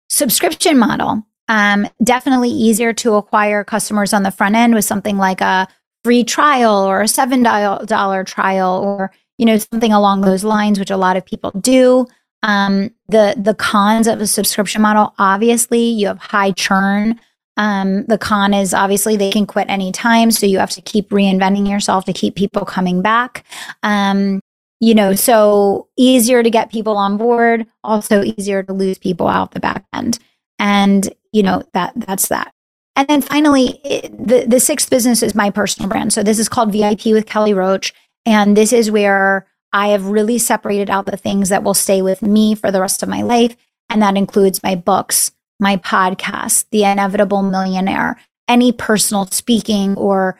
[0.08, 5.42] Subscription model, um, definitely easier to acquire customers on the front end with something like
[5.42, 5.68] a
[6.02, 10.96] free trial or a $7 trial or you know something along those lines which a
[10.96, 12.06] lot of people do.
[12.42, 17.20] Um, the the cons of a subscription model obviously you have high churn.
[17.58, 21.68] Um, the con is obviously they can quit anytime so you have to keep reinventing
[21.68, 23.44] yourself to keep people coming back.
[23.82, 24.40] Um,
[24.80, 29.50] you know so easier to get people on board also easier to lose people out
[29.50, 30.18] the back end
[30.62, 32.54] and you know that that's that
[32.94, 36.12] and then finally, the, the sixth business is my personal brand.
[36.12, 37.94] So this is called VIP with Kelly Roach.
[38.26, 42.22] And this is where I have really separated out the things that will stay with
[42.22, 43.56] me for the rest of my life.
[43.88, 50.38] And that includes my books, my podcast, The Inevitable Millionaire, any personal speaking or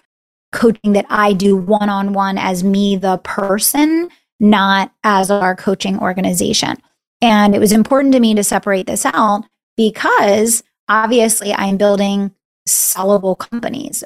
[0.52, 5.98] coaching that I do one on one as me, the person, not as our coaching
[5.98, 6.76] organization.
[7.22, 9.44] And it was important to me to separate this out
[9.76, 12.32] because obviously I'm building
[12.68, 14.04] sellable companies.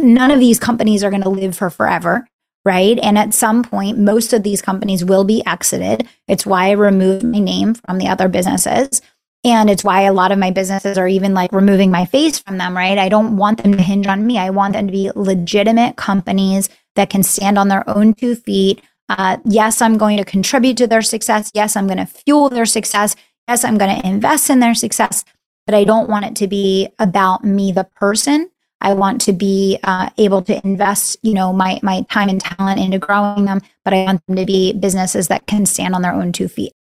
[0.00, 2.26] None of these companies are going to live for forever,
[2.64, 2.98] right?
[2.98, 6.06] And at some point, most of these companies will be exited.
[6.26, 9.00] It's why I removed my name from the other businesses.
[9.44, 12.58] And it's why a lot of my businesses are even like removing my face from
[12.58, 12.98] them, right?
[12.98, 14.36] I don't want them to hinge on me.
[14.36, 18.82] I want them to be legitimate companies that can stand on their own two feet.
[19.08, 21.50] Uh, yes, I'm going to contribute to their success.
[21.54, 23.16] Yes, I'm going to fuel their success.
[23.48, 25.24] Yes, I'm going to invest in their success
[25.68, 28.50] but I don't want it to be about me, the person.
[28.80, 32.80] I want to be uh, able to invest, you know, my my time and talent
[32.80, 36.14] into growing them, but I want them to be businesses that can stand on their
[36.14, 36.72] own two feet.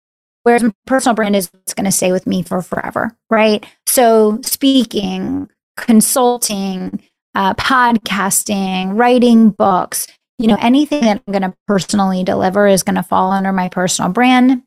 [0.44, 3.66] Whereas my personal brand is what's going to stay with me for forever, right?
[3.88, 7.04] So speaking, consulting,
[7.36, 10.08] uh, podcasting, writing books,
[10.40, 13.68] you know, anything that I'm going to personally deliver is going to fall under my
[13.68, 14.64] personal brand.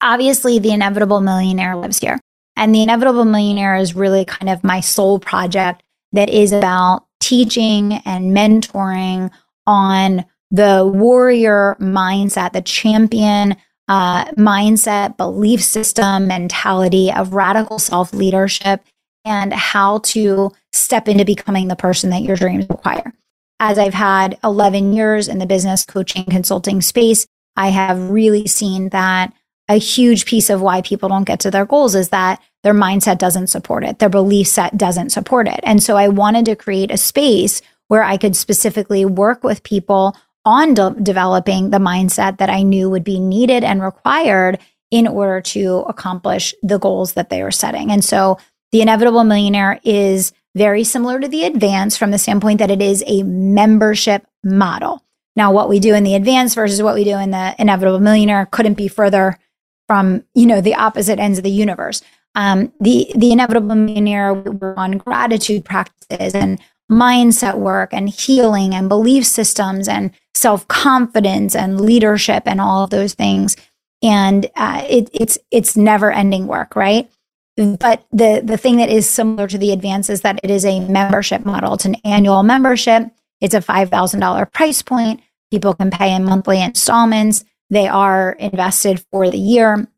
[0.00, 2.18] Obviously, the inevitable millionaire lives here.
[2.56, 5.82] And The Inevitable Millionaire is really kind of my soul project
[6.12, 9.30] that is about teaching and mentoring
[9.66, 13.56] on the warrior mindset, the champion
[13.88, 18.82] uh, mindset, belief system, mentality of radical self leadership,
[19.24, 23.12] and how to step into becoming the person that your dreams require.
[23.60, 27.26] As I've had 11 years in the business coaching consulting space,
[27.56, 29.32] I have really seen that
[29.68, 33.18] a huge piece of why people don't get to their goals is that their mindset
[33.18, 35.60] doesn't support it, their belief set doesn't support it.
[35.62, 40.16] And so I wanted to create a space where I could specifically work with people
[40.44, 44.58] on de- developing the mindset that I knew would be needed and required
[44.90, 47.90] in order to accomplish the goals that they are setting.
[47.90, 48.38] And so
[48.72, 53.04] the inevitable millionaire is very similar to the advance from the standpoint that it is
[53.06, 55.02] a membership model.
[55.34, 58.46] Now, what we do in the advance versus what we do in the inevitable millionaire
[58.46, 59.38] couldn't be further
[59.86, 62.02] from you know the opposite ends of the universe.
[62.34, 64.30] Um, the the inevitable millionaire
[64.76, 66.60] on gratitude practices and
[66.90, 72.90] mindset work and healing and belief systems and self confidence and leadership and all of
[72.90, 73.56] those things.
[74.02, 77.10] And uh, it, it's it's never ending work, right?
[77.56, 80.80] But the the thing that is similar to the advance is that it is a
[80.80, 81.74] membership model.
[81.74, 83.04] It's an annual membership.
[83.40, 85.20] It's a five thousand dollar price point.
[85.50, 87.44] People can pay in monthly installments.
[87.70, 89.88] They are invested for the year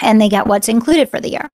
[0.00, 1.48] and they get what's included for the year.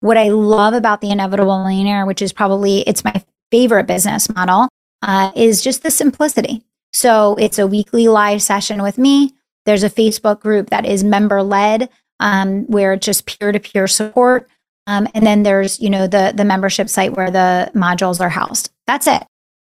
[0.00, 4.68] What I love about the Inevitable Millionaire, which is probably it's my favorite business model,
[5.02, 6.62] uh, is just the simplicity.
[6.92, 9.32] So it's a weekly live session with me.
[9.64, 11.88] There's a Facebook group that is member led,
[12.20, 14.48] um, where it's just peer to peer support.
[14.86, 18.70] Um, and then there's you know the the membership site where the modules are housed.
[18.86, 19.22] That's it.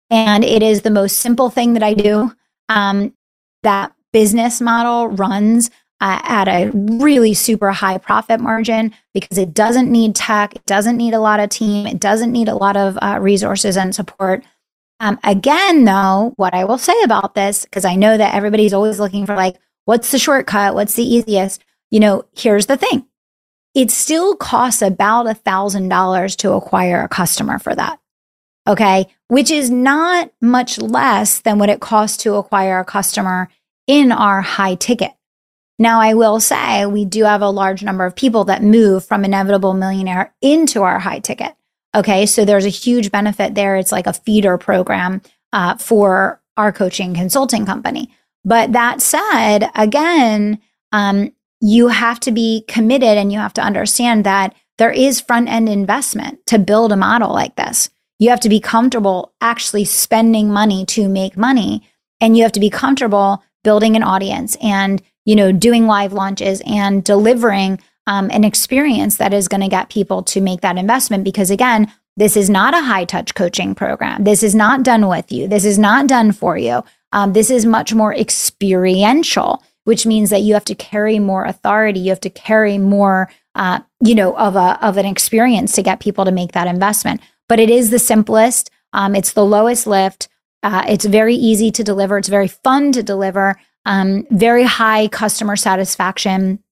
[0.09, 2.33] And it is the most simple thing that I do.
[2.69, 3.15] Um,
[3.63, 9.91] that business model runs uh, at a really super high profit margin because it doesn't
[9.91, 12.99] need tech, it doesn't need a lot of team, it doesn't need a lot of
[13.03, 14.43] uh, resources and support.
[14.99, 18.99] Um, again, though, what I will say about this, because I know that everybody's always
[18.99, 19.57] looking for like,
[19.91, 20.75] What's the shortcut?
[20.75, 21.65] What's the easiest?
[21.91, 23.07] You know, here's the thing.
[23.75, 27.99] It still costs about a thousand dollars to acquire a customer for that.
[28.69, 29.07] Okay.
[29.27, 33.49] Which is not much less than what it costs to acquire a customer
[33.91, 35.11] in our high ticket.
[35.77, 39.25] Now, I will say we do have a large number of people that move from
[39.25, 41.57] Inevitable Millionaire into our high ticket.
[41.93, 42.25] Okay.
[42.25, 43.75] So there's a huge benefit there.
[43.75, 45.23] It's like a feeder program
[45.53, 48.15] uh, for our coaching consulting company.
[48.45, 50.61] But that said, again,
[50.93, 55.49] um, you have to be committed and you have to understand that there is front
[55.49, 57.91] end investment to build a model like this.
[58.21, 61.83] You have to be comfortable actually spending money to make money.
[62.21, 66.63] And you have to be comfortable building an audience and, you know, doing live launches
[66.67, 71.25] and delivering um, an experience that is going to get people to make that investment.
[71.25, 74.25] Because again, this is not a high touch coaching program.
[74.25, 75.49] This is not done with you.
[75.49, 76.83] This is not done for you.
[77.13, 82.01] Um, this is much more experiential, which means that you have to carry more authority.
[82.01, 86.01] You have to carry more, uh, you know, of a of an experience to get
[86.01, 87.21] people to make that investment.
[87.49, 88.71] But it is the simplest.
[88.93, 90.29] Um, it's the lowest lift.
[90.63, 92.19] Uh, it's very easy to deliver.
[92.19, 93.57] It's very fun to deliver.
[93.87, 96.63] Um, very high customer satisfaction.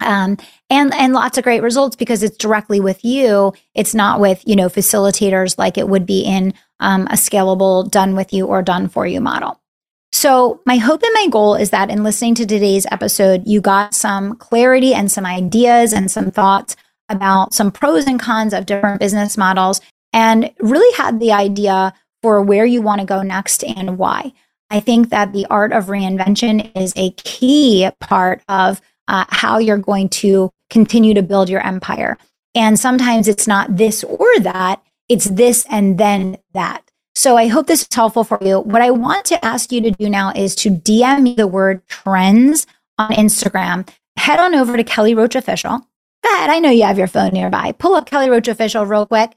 [0.00, 0.38] Um,
[0.70, 3.52] and and lots of great results because it's directly with you.
[3.74, 8.14] It's not with you know facilitators like it would be in um, a scalable done
[8.14, 9.60] with you or done for you model.
[10.12, 13.94] So, my hope and my goal is that in listening to today's episode, you got
[13.94, 16.76] some clarity and some ideas and some thoughts
[17.08, 19.80] about some pros and cons of different business models
[20.12, 24.32] and really had the idea for where you want to go next and why.
[24.70, 29.78] I think that the art of reinvention is a key part of uh, how you're
[29.78, 32.18] going to continue to build your empire.
[32.54, 36.82] And sometimes it's not this or that, it's this and then that.
[37.14, 38.60] So I hope this is helpful for you.
[38.60, 41.86] What I want to ask you to do now is to DM me the word
[41.88, 42.66] trends
[42.98, 43.88] on Instagram.
[44.16, 45.78] Head on over to Kelly Roach Official.
[46.22, 46.50] Go ahead.
[46.50, 47.72] I know you have your phone nearby.
[47.72, 49.32] Pull up Kelly Roach Official real quick.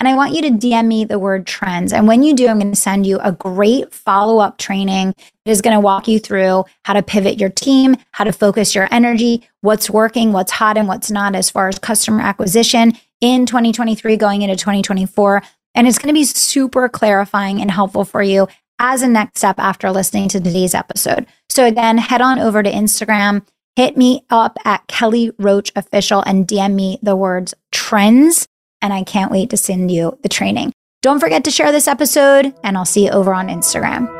[0.00, 1.92] And I want you to DM me the word trends.
[1.92, 5.50] And when you do, I'm going to send you a great follow up training that
[5.52, 8.88] is going to walk you through how to pivot your team, how to focus your
[8.90, 14.16] energy, what's working, what's hot, and what's not as far as customer acquisition in 2023
[14.16, 15.42] going into 2024.
[15.74, 18.48] And it's going to be super clarifying and helpful for you
[18.78, 21.26] as a next step after listening to today's episode.
[21.50, 23.46] So, again, head on over to Instagram,
[23.76, 28.48] hit me up at Kelly Roach Official and DM me the words trends.
[28.82, 30.72] And I can't wait to send you the training.
[31.02, 34.19] Don't forget to share this episode, and I'll see you over on Instagram.